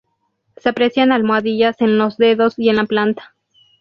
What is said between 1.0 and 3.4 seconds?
almohadillas en los dedos y en la planta.